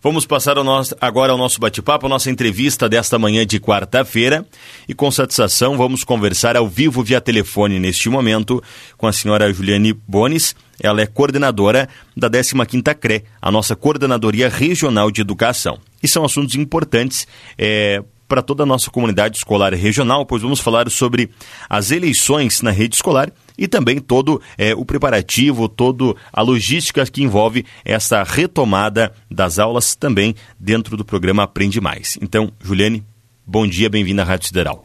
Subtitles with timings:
[0.00, 4.46] Vamos passar ao nosso, agora ao nosso bate-papo, a nossa entrevista desta manhã de quarta-feira.
[4.88, 8.62] E com satisfação vamos conversar ao vivo via telefone neste momento
[8.96, 10.54] com a senhora Juliane Bones.
[10.80, 15.80] Ela é coordenadora da 15ª CRE, a nossa Coordenadoria Regional de Educação.
[16.00, 17.26] E são assuntos importantes
[17.58, 21.28] é, para toda a nossa comunidade escolar regional, pois vamos falar sobre
[21.68, 27.22] as eleições na rede escolar e também todo é, o preparativo, toda a logística que
[27.22, 32.16] envolve essa retomada das aulas também dentro do programa Aprende Mais.
[32.22, 33.04] Então, Juliane,
[33.44, 34.84] bom dia, bem-vinda à Rádio Sideral.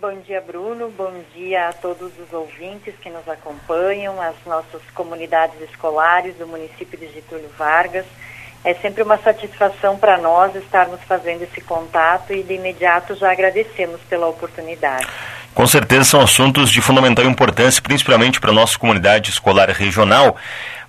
[0.00, 0.90] Bom dia, Bruno.
[0.98, 6.98] Bom dia a todos os ouvintes que nos acompanham, as nossas comunidades escolares do município
[6.98, 8.04] de Getúlio Vargas.
[8.64, 14.00] É sempre uma satisfação para nós estarmos fazendo esse contato e de imediato já agradecemos
[14.08, 15.06] pela oportunidade.
[15.54, 20.36] Com certeza são assuntos de fundamental importância, principalmente para a nossa comunidade escolar regional,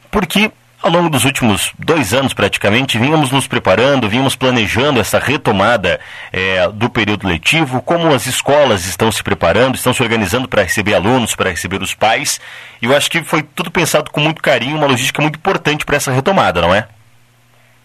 [0.10, 0.52] porque
[0.84, 5.98] ao longo dos últimos dois anos, praticamente, vínhamos nos preparando, vínhamos planejando essa retomada
[6.32, 10.94] é, do período letivo, como as escolas estão se preparando, estão se organizando para receber
[10.94, 12.40] alunos, para receber os pais.
[12.82, 15.96] E eu acho que foi tudo pensado com muito carinho, uma logística muito importante para
[15.96, 16.88] essa retomada, não é?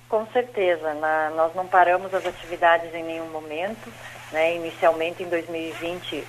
[0.08, 0.92] Com certeza.
[0.95, 3.92] Na, nós não paramos as atividades em nenhum momento.
[4.33, 4.56] Né?
[4.56, 6.24] Inicialmente, em 2020,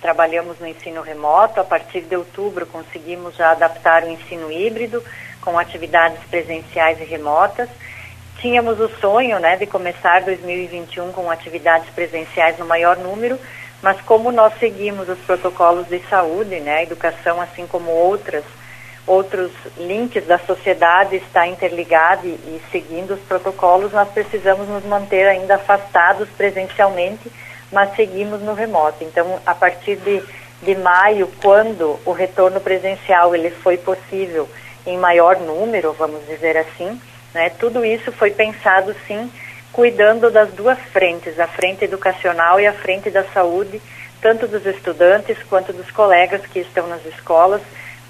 [0.00, 1.60] trabalhamos no ensino remoto.
[1.60, 5.02] A partir de outubro, conseguimos já adaptar o ensino híbrido
[5.40, 7.68] com atividades presenciais e remotas.
[8.40, 13.38] Tínhamos o sonho né, de começar 2021 com atividades presenciais no maior número,
[13.82, 18.44] mas como nós seguimos os protocolos de saúde, né, educação, assim como outras,
[19.06, 25.26] outros links da sociedade está interligado e, e seguindo os protocolos, nós precisamos nos manter
[25.26, 27.30] ainda afastados presencialmente
[27.70, 29.04] mas seguimos no remoto.
[29.04, 30.22] Então, a partir de,
[30.62, 34.48] de maio, quando o retorno presencial ele foi possível
[34.86, 37.00] em maior número, vamos dizer assim,
[37.34, 39.30] né, tudo isso foi pensado sim
[39.72, 43.80] cuidando das duas frentes, a frente educacional e a frente da saúde,
[44.20, 47.62] tanto dos estudantes quanto dos colegas que estão nas escolas,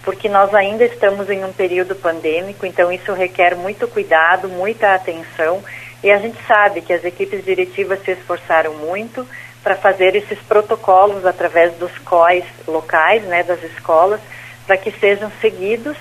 [0.03, 5.63] porque nós ainda estamos em um período pandêmico, então isso requer muito cuidado, muita atenção,
[6.03, 9.27] e a gente sabe que as equipes diretivas se esforçaram muito,
[9.63, 14.21] para fazer esses protocolos através dos COIs locais, né, das escolas,
[14.67, 15.97] para que sejam seguidos.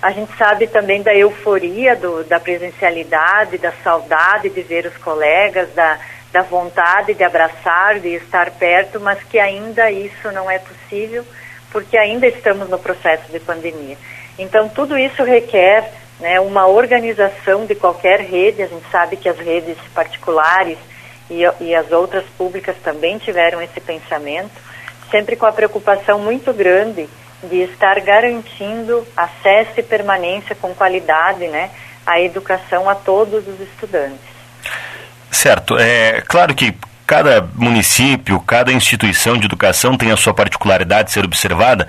[0.00, 5.68] A gente sabe também da euforia do, da presencialidade, da saudade de ver os colegas,
[5.74, 5.98] da,
[6.32, 11.24] da vontade de abraçar, de estar perto, mas que ainda isso não é possível,
[11.70, 13.96] porque ainda estamos no processo de pandemia.
[14.38, 18.62] Então, tudo isso requer né, uma organização de qualquer rede.
[18.62, 20.78] A gente sabe que as redes particulares
[21.30, 24.50] e, e as outras públicas também tiveram esse pensamento,
[25.10, 27.08] sempre com a preocupação muito grande
[27.42, 31.70] de estar garantindo acesso e permanência com qualidade né,
[32.04, 34.18] à educação a todos os estudantes.
[35.30, 35.78] Certo.
[35.78, 36.74] É claro que
[37.06, 41.88] cada município, cada instituição de educação tem a sua particularidade a ser observada,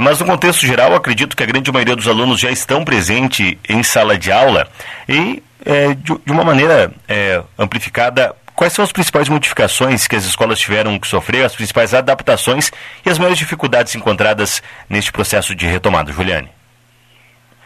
[0.00, 3.82] mas no contexto geral, acredito que a grande maioria dos alunos já estão presentes em
[3.82, 4.68] sala de aula
[5.08, 10.26] e, é, de, de, uma maneira é, amplificada, Quais são as principais modificações que as
[10.26, 12.70] escolas tiveram que sofrer, as principais adaptações
[13.06, 16.52] e as maiores dificuldades encontradas neste processo de retomada, Juliane?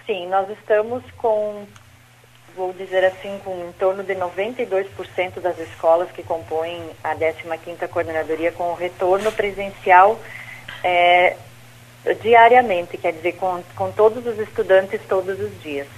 [0.06, 1.66] Sim, nós estamos com,
[2.54, 8.52] vou dizer assim, com em torno de 92% das escolas que compõem a 15ª Coordenadoria
[8.52, 10.16] com o retorno presencial
[10.84, 11.36] é,
[12.22, 15.88] diariamente, quer dizer, com, com todos os estudantes todos os dias.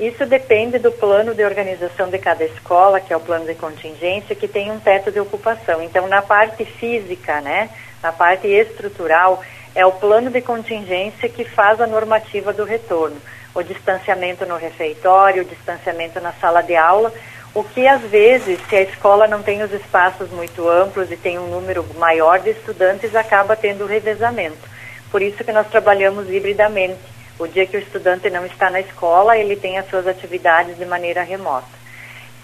[0.00, 4.34] Isso depende do plano de organização de cada escola, que é o plano de contingência,
[4.34, 5.82] que tem um teto de ocupação.
[5.82, 7.68] Então, na parte física, né,
[8.02, 9.44] na parte estrutural,
[9.74, 13.20] é o plano de contingência que faz a normativa do retorno.
[13.54, 17.12] O distanciamento no refeitório, o distanciamento na sala de aula,
[17.52, 21.38] o que às vezes, se a escola não tem os espaços muito amplos e tem
[21.38, 24.66] um número maior de estudantes, acaba tendo revezamento.
[25.10, 29.36] Por isso que nós trabalhamos hibridamente o dia que o estudante não está na escola,
[29.36, 31.66] ele tem as suas atividades de maneira remota.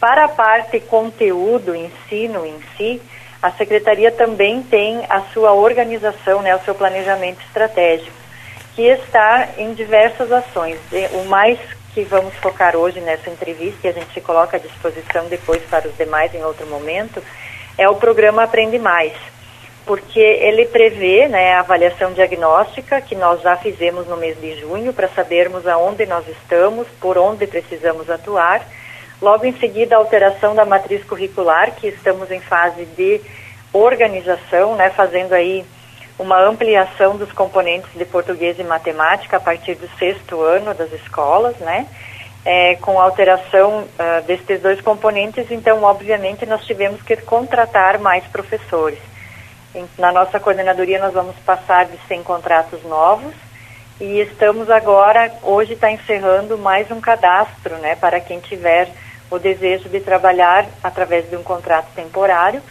[0.00, 3.00] Para a parte conteúdo, ensino em si,
[3.42, 8.16] a secretaria também tem a sua organização, né, o seu planejamento estratégico,
[8.74, 10.78] que está em diversas ações.
[11.12, 11.59] O mais
[11.94, 15.97] que vamos focar hoje nessa entrevista, e a gente coloca à disposição depois para os
[15.97, 17.22] demais em outro momento,
[17.78, 19.12] é o programa Aprende Mais
[19.86, 24.92] porque ele prevê né, a avaliação diagnóstica que nós já fizemos no mês de junho
[24.92, 28.66] para sabermos aonde nós estamos, por onde precisamos atuar.
[29.22, 33.21] Logo em seguida, a alteração da matriz curricular, que estamos em fase de
[33.72, 35.65] organização, né, fazendo aí
[36.18, 41.56] uma ampliação dos componentes de português e matemática a partir do sexto ano das escolas,
[41.59, 41.86] né?
[42.47, 48.24] é, com a alteração uh, destes dois componentes, então, obviamente, nós tivemos que contratar mais
[48.28, 49.00] professores.
[49.98, 53.34] Na nossa coordenadoria, nós vamos passar de 100 contratos novos
[54.00, 58.88] e estamos agora, hoje está encerrando mais um cadastro, né, para quem tiver
[59.30, 62.62] o desejo de trabalhar através de um contrato temporário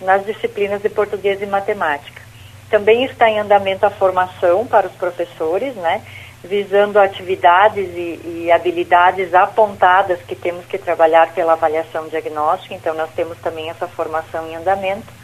[0.00, 2.20] nas disciplinas de português e matemática.
[2.68, 6.02] Também está em andamento a formação para os professores, né,
[6.42, 13.10] visando atividades e, e habilidades apontadas que temos que trabalhar pela avaliação diagnóstica, então nós
[13.14, 15.19] temos também essa formação em andamento.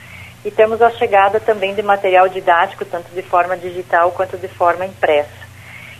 [0.47, 4.87] E temos a chegada também de material didático, tanto de forma digital quanto de forma
[4.87, 5.45] impressa.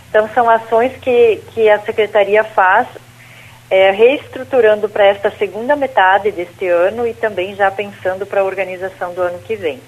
[0.09, 2.87] Então, são ações que, que a Secretaria faz,
[3.69, 9.13] é, reestruturando para esta segunda metade deste ano e também já pensando para a organização
[9.13, 9.81] do ano que vem.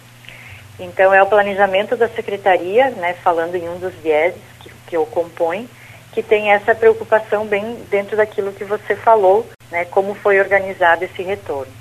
[0.78, 5.06] Então, é o planejamento da Secretaria, né, falando em um dos vieses que, que o
[5.06, 5.70] compõe,
[6.12, 11.24] que tem essa preocupação bem dentro daquilo que você falou, né, como foi organizado esse
[11.24, 11.79] retorno.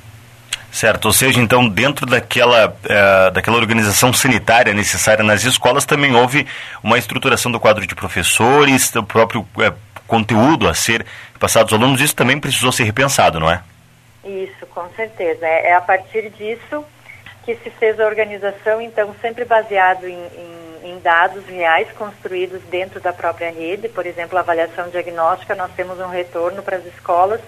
[0.78, 6.46] Certo, ou seja, então dentro daquela, uh, daquela organização sanitária necessária nas escolas também houve
[6.80, 9.74] uma estruturação do quadro de professores, do próprio uh,
[10.06, 11.04] conteúdo a ser
[11.40, 13.60] passado aos alunos, isso também precisou ser repensado, não é?
[14.24, 15.44] Isso, com certeza.
[15.44, 16.84] É, é a partir disso
[17.44, 23.00] que se fez a organização, então sempre baseado em, em, em dados reais construídos dentro
[23.00, 27.40] da própria rede, por exemplo, a avaliação diagnóstica, nós temos um retorno para as escolas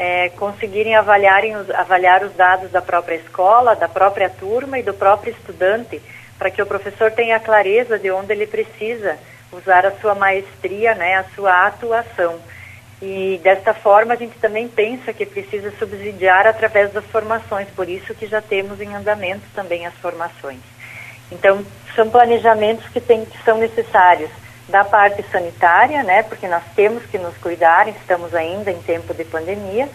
[0.00, 4.94] é, conseguirem avaliarem os, avaliar os dados da própria escola, da própria turma e do
[4.94, 6.00] próprio estudante,
[6.38, 9.18] para que o professor tenha clareza de onde ele precisa
[9.52, 12.40] usar a sua maestria, né, a sua atuação.
[13.02, 18.14] E desta forma a gente também pensa que precisa subsidiar através das formações, por isso
[18.14, 20.60] que já temos em andamento também as formações.
[21.30, 21.62] Então,
[21.94, 24.30] são planejamentos que, tem, que são necessários
[24.70, 29.24] da parte sanitária, né, porque nós temos que nos cuidar, estamos ainda em tempo de
[29.24, 29.88] pandemia,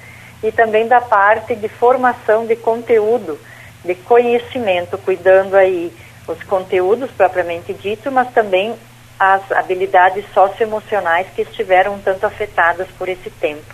[0.44, 3.40] e também da parte de formação de conteúdo,
[3.84, 5.92] de conhecimento, cuidando aí
[6.28, 8.76] os conteúdos propriamente dito, mas também
[9.20, 13.74] as habilidades socioemocionais que estiveram tanto afetadas por esse tempo.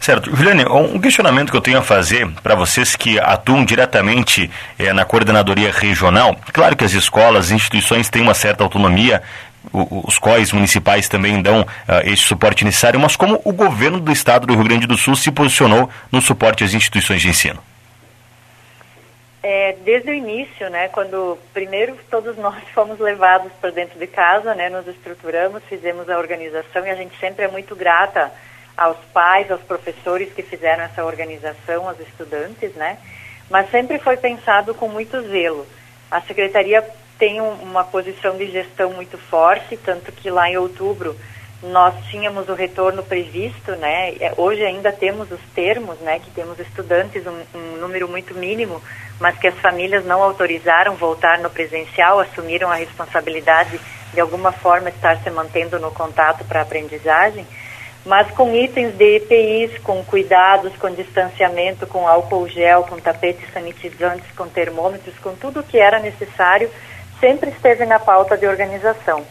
[0.00, 0.34] Certo.
[0.34, 5.04] Juliane, um questionamento que eu tenho a fazer para vocês que atuam diretamente é, na
[5.04, 6.36] coordenadoria regional.
[6.52, 9.22] Claro que as escolas, as instituições têm uma certa autonomia
[9.72, 11.66] os COIs municipais também dão uh,
[12.04, 15.30] esse suporte necessário, mas como o governo do estado do Rio Grande do Sul se
[15.30, 17.62] posicionou no suporte às instituições de ensino?
[19.42, 24.54] É, desde o início, né, quando primeiro todos nós fomos levados para dentro de casa,
[24.54, 28.30] né, nos estruturamos, fizemos a organização e a gente sempre é muito grata
[28.76, 32.98] aos pais, aos professores que fizeram essa organização, aos estudantes, né,
[33.50, 35.66] mas sempre foi pensado com muito zelo.
[36.10, 36.84] A secretaria
[37.18, 41.16] tem um, uma posição de gestão muito forte, tanto que lá em outubro
[41.62, 44.14] nós tínhamos o retorno previsto, né?
[44.20, 46.18] É, hoje ainda temos os termos, né?
[46.18, 48.82] Que temos estudantes, um, um, número muito mínimo,
[49.20, 53.80] mas que as famílias não autorizaram voltar no presencial, assumiram a responsabilidade
[54.12, 57.46] de alguma forma estar se mantendo no contato para aprendizagem,
[58.04, 64.30] mas com itens de EPIs, com cuidados, com distanciamento, com álcool gel, com tapetes sanitizantes,
[64.36, 66.68] com termômetros, com tudo que era necessário
[67.22, 69.24] sempre esteve na pauta de organização.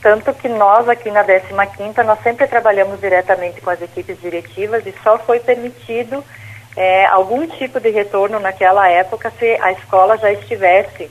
[0.00, 4.94] Tanto que nós aqui na 15ª, nós sempre trabalhamos diretamente com as equipes diretivas e
[5.02, 6.24] só foi permitido
[6.74, 11.10] é, algum tipo de retorno naquela época se a escola já estivesse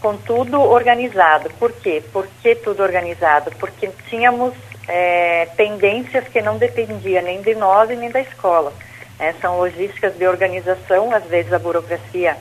[0.00, 1.50] com tudo organizado.
[1.58, 2.02] Por quê?
[2.12, 3.50] Por que tudo organizado?
[3.58, 4.54] Porque tínhamos
[4.88, 8.72] é, pendências que não dependiam nem de nós e nem da escola.
[9.18, 12.36] É, são logísticas de organização, às vezes a burocracia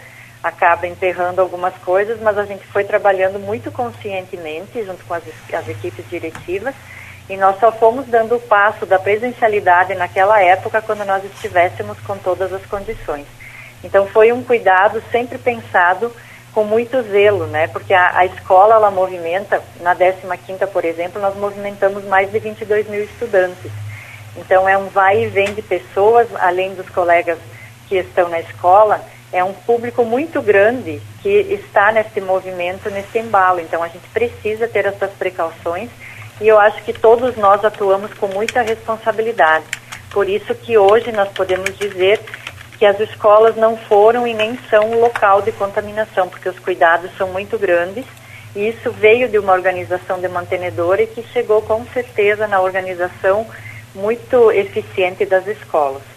[0.46, 5.68] acaba enterrando algumas coisas, mas a gente foi trabalhando muito conscientemente junto com as, as
[5.68, 6.76] equipes diretivas
[7.28, 12.16] e nós só fomos dando o passo da presencialidade naquela época quando nós estivéssemos com
[12.18, 13.26] todas as condições.
[13.84, 16.12] Então foi um cuidado sempre pensado
[16.54, 17.68] com muito zelo, né?
[17.68, 22.88] Porque a, a escola ela movimenta, na 15ª, por exemplo, nós movimentamos mais de 22
[22.88, 23.72] mil estudantes.
[24.38, 27.40] Então é um vai e vem de pessoas, além dos colegas
[27.88, 29.02] que estão na escola,
[29.36, 33.60] é um público muito grande que está nesse movimento, nesse embalo.
[33.60, 35.90] Então a gente precisa ter essas precauções
[36.40, 39.66] e eu acho que todos nós atuamos com muita responsabilidade.
[40.10, 42.18] Por isso que hoje nós podemos dizer
[42.80, 47.12] que as escolas não foram e nem são um local de contaminação, porque os cuidados
[47.18, 48.06] são muito grandes
[48.56, 53.46] e isso veio de uma organização de mantenedora e que chegou com certeza na organização
[53.94, 56.16] muito eficiente das escolas.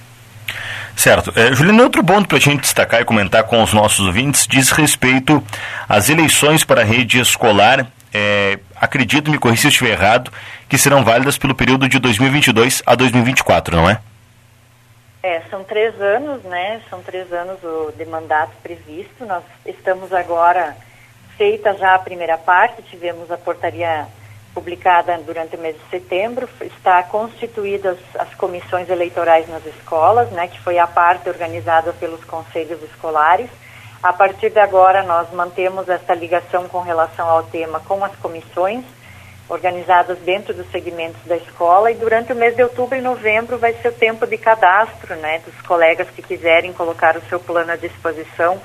[0.98, 1.32] Certo.
[1.38, 4.72] É, Juliana, outro ponto para a gente destacar e comentar com os nossos ouvintes diz
[4.72, 5.40] respeito
[5.88, 7.86] às eleições para a rede escolar.
[8.12, 10.32] É, acredito, me corrija se eu estiver errado,
[10.68, 14.00] que serão válidas pelo período de 2022 a 2024, não é?
[15.22, 16.80] É, são três anos, né?
[16.90, 19.24] São três anos o, de mandato previsto.
[19.24, 20.76] Nós estamos agora
[21.36, 24.08] feita já a primeira parte, tivemos a portaria
[24.58, 30.60] publicada durante o mês de setembro, está constituídas as comissões eleitorais nas escolas, né, que
[30.60, 33.48] foi a parte organizada pelos conselhos escolares.
[34.02, 38.84] A partir de agora, nós mantemos essa ligação com relação ao tema com as comissões
[39.48, 43.72] organizadas dentro dos segmentos da escola e durante o mês de outubro e novembro vai
[43.74, 47.76] ser o tempo de cadastro, né, dos colegas que quiserem colocar o seu plano à
[47.76, 48.60] disposição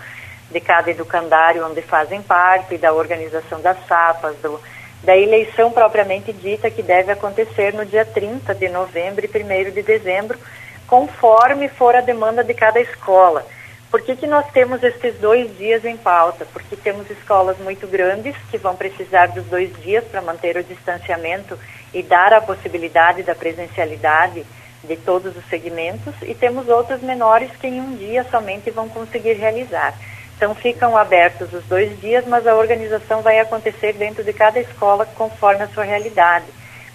[0.52, 4.60] de cada educandário onde fazem parte, da organização das sapas, do,
[5.04, 9.84] da eleição propriamente dita que deve acontecer no dia 30 de novembro e 1 de
[9.84, 10.40] dezembro,
[10.88, 13.46] conforme for a demanda de cada escola.
[13.92, 16.48] Por que, que nós temos esses dois dias em pauta?
[16.52, 21.60] Porque temos escolas muito grandes que vão precisar dos dois dias para manter o distanciamento
[21.94, 24.44] e dar a possibilidade da presencialidade
[24.84, 29.34] de todos os segmentos, e temos outras menores que em um dia somente vão conseguir
[29.34, 29.94] realizar.
[30.36, 35.06] Então ficam abertos os dois dias, mas a organização vai acontecer dentro de cada escola
[35.06, 36.46] conforme a sua realidade.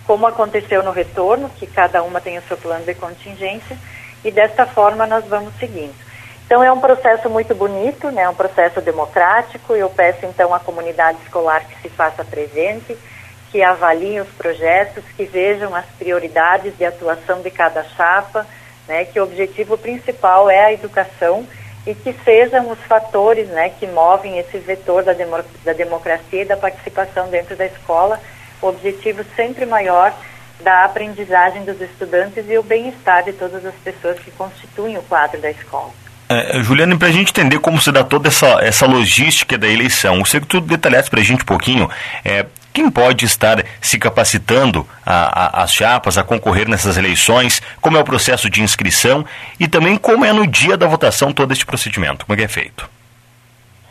[0.06, 3.76] Como aconteceu no retorno, que cada uma tem o seu plano de contingência,
[4.24, 5.94] e desta forma nós vamos seguindo.
[6.48, 8.22] Então é um processo muito bonito, né?
[8.22, 9.74] É um processo democrático.
[9.74, 12.96] Eu peço então à comunidade escolar que se faça presente,
[13.50, 18.46] que avaliem os projetos, que vejam as prioridades de atuação de cada chapa,
[18.86, 19.04] né?
[19.04, 21.46] Que o objetivo principal é a educação
[21.88, 23.70] e que sejam os fatores, né?
[23.70, 28.20] Que movem esse vetor da, demo da democracia e da participação dentro da escola.
[28.60, 30.12] O objetivo sempre maior
[30.60, 35.40] da aprendizagem dos estudantes e o bem-estar de todas as pessoas que constituem o quadro
[35.40, 35.90] da escola.
[36.28, 40.18] É, Juliana, para a gente entender como se dá toda essa, essa logística da eleição,
[40.18, 41.88] você que tu detalhasse para a gente um pouquinho,
[42.22, 42.44] é,
[42.78, 48.00] quem pode estar se capacitando a, a, as chapas a concorrer nessas eleições, como é
[48.00, 49.26] o processo de inscrição
[49.58, 52.88] e também como é no dia da votação todo este procedimento, como é é feito?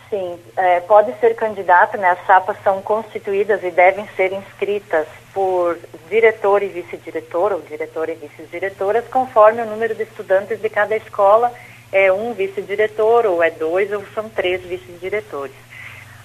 [0.10, 2.12] Sim, é, pode ser candidato, né?
[2.12, 5.78] As chapas são constituídas e devem ser inscritas por
[6.10, 11.52] diretor e vice-diretor, ou diretor e vice-diretoras, conforme o número de estudantes de cada escola
[11.92, 15.56] é um vice-diretor, ou é dois, ou são três vice-diretores.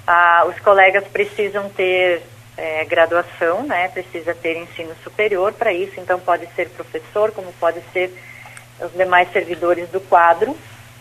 [0.07, 2.23] Ah, os colegas precisam ter
[2.57, 3.89] é, graduação, né?
[3.89, 8.13] Precisa ter ensino superior para isso, então pode ser professor, como pode ser
[8.81, 10.57] os demais servidores do quadro,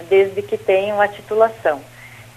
[0.10, 1.81] desde que tenham a titulação.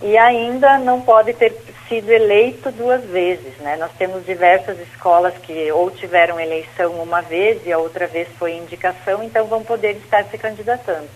[0.02, 1.54] E ainda não pode ter
[1.88, 3.76] sido eleito duas vezes, né?
[3.76, 8.54] Nós temos diversas escolas que ou tiveram eleição uma vez e a outra vez foi
[8.54, 11.08] indicação, então vão poder estar se candidatando.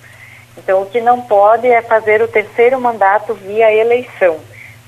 [0.56, 4.40] Então, o que não pode é fazer o terceiro mandato via eleição.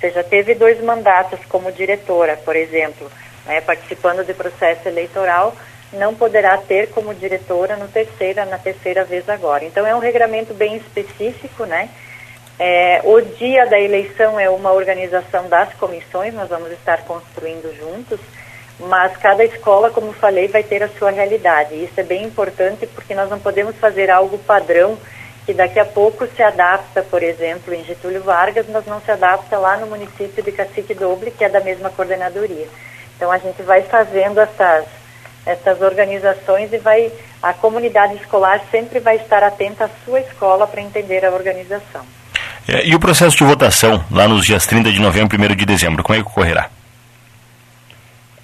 [0.03, 3.11] Ou seja, teve dois mandatos como diretora, por exemplo,
[3.45, 5.55] né, participando de processo eleitoral,
[5.93, 9.65] não poderá ter como diretora no terceira, na terceira vez agora.
[9.65, 11.91] Então, é um regramento bem específico, né?
[12.59, 18.21] É, o dia da eleição é uma organização das comissões, nós vamos estar construindo juntos,
[18.79, 21.75] mas cada escola, como falei, vai ter a sua realidade.
[21.75, 24.97] Isso é bem importante porque nós não podemos fazer algo padrão
[25.51, 29.59] que daqui a pouco se adapta, por exemplo, em Getúlio Vargas, mas não se adapta
[29.59, 32.69] lá no município de Cacique Doble, que é da mesma coordenadoria.
[33.17, 34.85] Então a gente vai fazendo essas,
[35.45, 37.11] essas organizações e vai
[37.43, 42.03] a comunidade escolar sempre vai estar atenta à sua escola para entender a organização.
[42.69, 45.67] É, e o processo de votação lá nos dias 30 de novembro e 1 de
[45.67, 46.71] dezembro, como é que ocorrerá?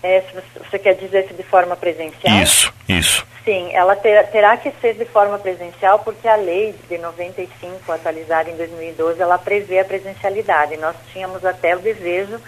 [0.07, 0.23] É,
[0.71, 2.41] você quer dizer se de forma presencial?
[2.41, 3.27] Isso, isso.
[3.45, 8.49] Sim, ela ter, terá que ser de forma presencial porque a lei de 95, atualizada
[8.49, 10.77] em 2012, ela prevê a presencialidade.
[10.77, 12.41] Nós tínhamos até o desejo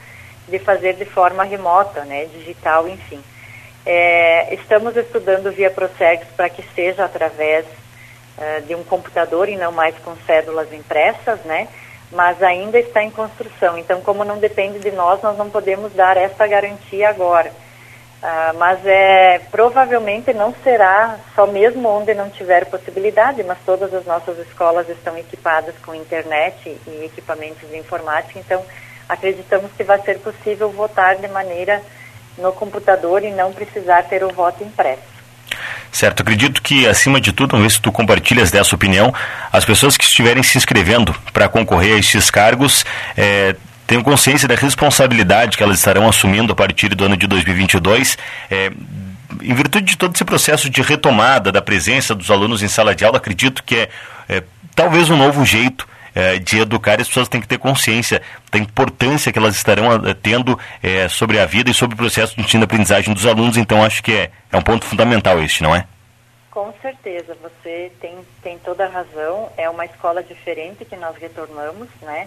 [0.48, 3.20] de fazer de forma remota, né, digital, enfim.
[3.84, 9.72] É, estamos estudando via Procegs para que seja através uh, de um computador e não
[9.72, 11.66] mais com cédulas impressas, né?
[12.10, 13.76] Mas ainda está em construção.
[13.76, 17.52] Então, como não depende de nós, nós não podemos dar essa garantia agora.
[18.20, 24.04] Ah, mas é, provavelmente não será só mesmo onde não tiver possibilidade, mas todas as
[24.04, 28.64] nossas escolas estão equipadas com internet e equipamentos de informática, então
[29.08, 31.80] acreditamos que vai ser possível votar de maneira
[32.36, 35.17] no computador e não precisar ter o voto impresso.
[35.90, 39.12] Certo, acredito que, acima de tudo, vamos ver se tu compartilhas dessa opinião,
[39.52, 42.84] as pessoas que estiverem se inscrevendo para concorrer a estes cargos
[43.16, 48.18] é, tenham consciência da responsabilidade que elas estarão assumindo a partir do ano de 2022.
[48.50, 48.70] É,
[49.42, 53.04] em virtude de todo esse processo de retomada da presença dos alunos em sala de
[53.04, 53.88] aula, acredito que é,
[54.28, 54.42] é
[54.74, 59.32] talvez um novo jeito é, de educar, as pessoas têm que ter consciência da importância
[59.32, 63.12] que elas estarão é, tendo é, sobre a vida e sobre o processo de ensino-aprendizagem
[63.14, 65.86] dos alunos, então acho que é, é um ponto fundamental este, não é?
[66.50, 69.48] Com certeza, você tem, tem toda a razão.
[69.56, 72.26] É uma escola diferente que nós retornamos, né?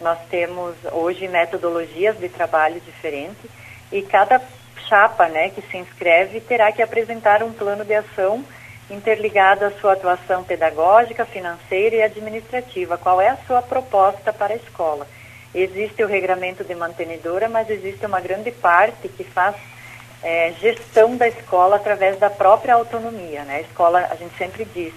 [0.00, 3.50] Nós temos hoje metodologias de trabalho diferentes
[3.90, 4.40] e cada
[4.88, 8.44] chapa, né, que se inscreve terá que apresentar um plano de ação
[8.90, 12.98] interligado à sua atuação pedagógica, financeira e administrativa.
[12.98, 15.06] Qual é a sua proposta para a escola?
[15.54, 19.54] Existe o regramento de mantenedora, mas existe uma grande parte que faz
[20.22, 23.44] é, gestão da escola através da própria autonomia.
[23.44, 23.56] Né?
[23.56, 24.94] A escola, a gente sempre diz,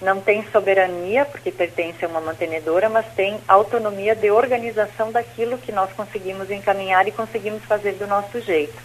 [0.00, 5.72] não tem soberania, porque pertence a uma mantenedora, mas tem autonomia de organização daquilo que
[5.72, 8.78] nós conseguimos encaminhar e conseguimos fazer do nosso jeito.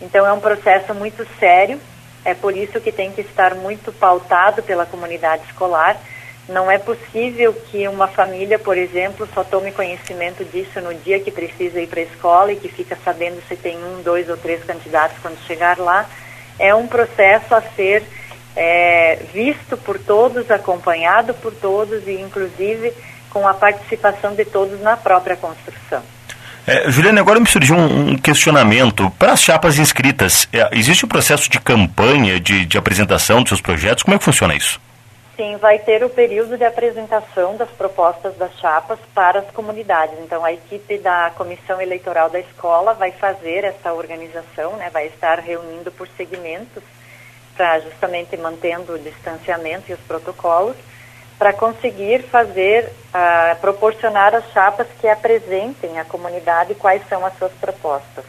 [0.00, 1.78] Então, é um processo muito sério,
[2.24, 6.00] é por isso que tem que estar muito pautado pela comunidade escolar
[6.48, 11.30] não é possível que uma família, por exemplo, só tome conhecimento disso no dia que
[11.30, 14.62] precisa ir para a escola e que fica sabendo se tem um, dois ou três
[14.62, 16.06] candidatos quando chegar lá.
[16.58, 18.04] É um processo a ser
[18.54, 22.92] é, visto por todos, acompanhado por todos e, inclusive,
[23.30, 26.02] com a participação de todos na própria construção.
[26.66, 29.10] É, Juliana, agora me surgiu um, um questionamento.
[29.18, 33.60] Para as chapas inscritas, é, existe um processo de campanha, de, de apresentação dos seus
[33.60, 34.02] projetos?
[34.02, 34.80] Como é que funciona isso?
[35.36, 40.16] Sim, vai ter o período de apresentação das propostas das chapas para as comunidades.
[40.20, 45.40] Então, a equipe da comissão eleitoral da escola vai fazer essa organização, né, vai estar
[45.40, 46.82] reunindo por segmentos,
[47.56, 50.76] para justamente mantendo o distanciamento e os protocolos,
[51.38, 57.52] para conseguir fazer, uh, proporcionar às chapas que apresentem à comunidade quais são as suas
[57.52, 58.24] propostas.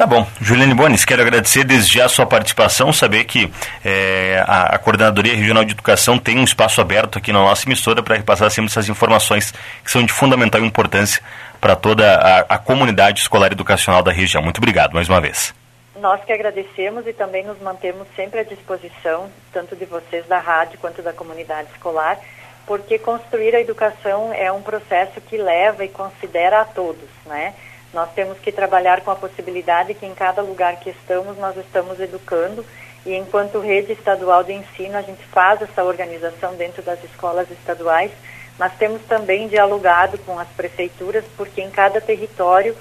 [0.00, 0.26] Tá bom.
[0.40, 3.52] Juliane Bones, quero agradecer desde já a sua participação, saber que
[3.84, 8.02] é, a, a, Coordenadoria Regional de Educação tem um espaço aberto aqui na nossa emissora
[8.02, 9.52] para repassar sempre essas informações
[9.84, 11.22] que são de fundamental importância
[11.60, 14.42] para toda a, a comunidade escolar educacional da região.
[14.42, 15.59] Muito obrigado mais uma vez.
[16.00, 20.78] Nós que agradecemos e também nos mantemos sempre à disposição, tanto de vocês da rádio
[20.78, 22.18] quanto da comunidade escolar,
[22.66, 27.54] porque construir a educação é um processo que leva e considera a todos, né?
[27.92, 32.00] Nós temos que trabalhar com a possibilidade que em cada lugar que estamos, nós estamos
[32.00, 32.64] educando
[33.04, 38.10] e enquanto rede estadual de ensino, a gente faz essa organização dentro das escolas estaduais,
[38.58, 42.74] mas temos também dialogado com as prefeituras, porque em cada território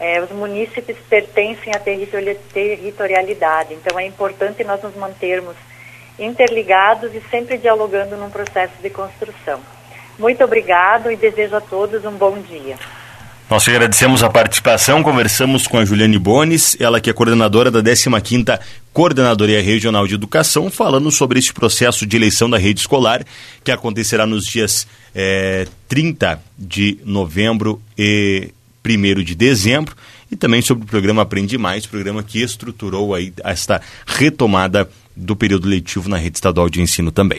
[0.00, 3.74] eh, os munícipes pertencem à territorialidade.
[3.74, 5.54] Então é importante nós nos mantermos
[6.18, 9.60] interligados e sempre dialogando num processo de construção.
[10.18, 12.76] Muito obrigado e desejo a todos um bom dia.
[13.50, 18.60] Nós agradecemos a participação, conversamos com a Juliane Bones, ela que é coordenadora da 15ª
[18.92, 23.24] Coordenadoria Regional de Educação, falando sobre este processo de eleição da rede escolar,
[23.64, 28.52] que acontecerá nos dias é, 30 de novembro e
[28.84, 29.94] 1 de dezembro,
[30.30, 35.68] e também sobre o programa Aprende Mais, programa que estruturou aí esta retomada do período
[35.68, 37.38] letivo na rede estadual de ensino também.